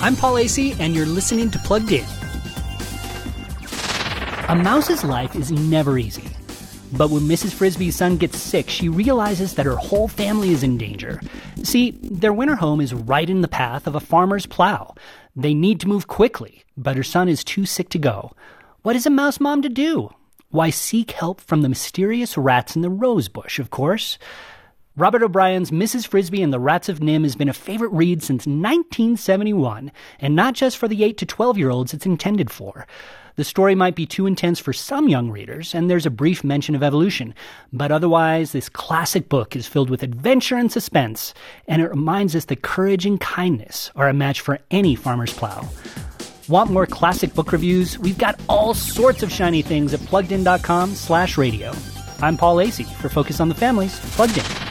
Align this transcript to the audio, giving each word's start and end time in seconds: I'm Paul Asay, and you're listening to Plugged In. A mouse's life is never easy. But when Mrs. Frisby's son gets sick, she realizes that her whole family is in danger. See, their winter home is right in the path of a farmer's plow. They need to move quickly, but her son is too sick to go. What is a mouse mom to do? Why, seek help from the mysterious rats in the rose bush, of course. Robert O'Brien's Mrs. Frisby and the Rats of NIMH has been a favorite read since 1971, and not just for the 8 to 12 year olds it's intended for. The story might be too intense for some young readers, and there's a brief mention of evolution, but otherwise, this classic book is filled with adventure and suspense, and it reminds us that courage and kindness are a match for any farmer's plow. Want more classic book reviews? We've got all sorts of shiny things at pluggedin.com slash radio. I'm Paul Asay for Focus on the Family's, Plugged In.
I'm 0.00 0.14
Paul 0.14 0.34
Asay, 0.34 0.78
and 0.78 0.94
you're 0.94 1.06
listening 1.06 1.50
to 1.50 1.58
Plugged 1.58 1.90
In. 1.90 2.06
A 4.48 4.54
mouse's 4.54 5.02
life 5.02 5.34
is 5.34 5.50
never 5.50 5.98
easy. 5.98 6.22
But 6.92 7.10
when 7.10 7.22
Mrs. 7.22 7.52
Frisby's 7.52 7.96
son 7.96 8.16
gets 8.16 8.38
sick, 8.38 8.70
she 8.70 8.88
realizes 8.88 9.54
that 9.54 9.66
her 9.66 9.74
whole 9.74 10.06
family 10.06 10.50
is 10.50 10.62
in 10.62 10.78
danger. 10.78 11.20
See, 11.64 11.98
their 12.00 12.32
winter 12.32 12.54
home 12.54 12.80
is 12.80 12.94
right 12.94 13.28
in 13.28 13.40
the 13.40 13.48
path 13.48 13.88
of 13.88 13.96
a 13.96 14.00
farmer's 14.00 14.46
plow. 14.46 14.94
They 15.34 15.52
need 15.52 15.80
to 15.80 15.88
move 15.88 16.06
quickly, 16.06 16.62
but 16.76 16.96
her 16.96 17.02
son 17.02 17.28
is 17.28 17.42
too 17.42 17.66
sick 17.66 17.88
to 17.88 17.98
go. 17.98 18.32
What 18.82 18.94
is 18.94 19.04
a 19.04 19.10
mouse 19.10 19.40
mom 19.40 19.62
to 19.62 19.68
do? 19.68 20.10
Why, 20.50 20.70
seek 20.70 21.10
help 21.10 21.40
from 21.40 21.62
the 21.62 21.68
mysterious 21.68 22.38
rats 22.38 22.76
in 22.76 22.82
the 22.82 22.88
rose 22.88 23.26
bush, 23.28 23.58
of 23.58 23.70
course. 23.70 24.16
Robert 24.98 25.22
O'Brien's 25.22 25.70
Mrs. 25.70 26.08
Frisby 26.08 26.42
and 26.42 26.52
the 26.52 26.58
Rats 26.58 26.88
of 26.88 26.98
NIMH 26.98 27.22
has 27.22 27.36
been 27.36 27.48
a 27.48 27.52
favorite 27.52 27.92
read 27.92 28.20
since 28.20 28.48
1971, 28.48 29.92
and 30.18 30.34
not 30.34 30.54
just 30.54 30.76
for 30.76 30.88
the 30.88 31.04
8 31.04 31.16
to 31.18 31.24
12 31.24 31.56
year 31.56 31.70
olds 31.70 31.94
it's 31.94 32.04
intended 32.04 32.50
for. 32.50 32.84
The 33.36 33.44
story 33.44 33.76
might 33.76 33.94
be 33.94 34.06
too 34.06 34.26
intense 34.26 34.58
for 34.58 34.72
some 34.72 35.08
young 35.08 35.30
readers, 35.30 35.72
and 35.72 35.88
there's 35.88 36.04
a 36.04 36.10
brief 36.10 36.42
mention 36.42 36.74
of 36.74 36.82
evolution, 36.82 37.32
but 37.72 37.92
otherwise, 37.92 38.50
this 38.50 38.68
classic 38.68 39.28
book 39.28 39.54
is 39.54 39.68
filled 39.68 39.88
with 39.88 40.02
adventure 40.02 40.56
and 40.56 40.72
suspense, 40.72 41.32
and 41.68 41.80
it 41.80 41.90
reminds 41.90 42.34
us 42.34 42.46
that 42.46 42.62
courage 42.62 43.06
and 43.06 43.20
kindness 43.20 43.92
are 43.94 44.08
a 44.08 44.12
match 44.12 44.40
for 44.40 44.58
any 44.72 44.96
farmer's 44.96 45.32
plow. 45.32 45.64
Want 46.48 46.72
more 46.72 46.86
classic 46.86 47.34
book 47.34 47.52
reviews? 47.52 48.00
We've 48.00 48.18
got 48.18 48.40
all 48.48 48.74
sorts 48.74 49.22
of 49.22 49.30
shiny 49.30 49.62
things 49.62 49.94
at 49.94 50.00
pluggedin.com 50.00 50.94
slash 50.96 51.38
radio. 51.38 51.72
I'm 52.20 52.36
Paul 52.36 52.56
Asay 52.56 52.92
for 52.96 53.08
Focus 53.08 53.38
on 53.38 53.48
the 53.48 53.54
Family's, 53.54 53.96
Plugged 54.16 54.38
In. 54.38 54.67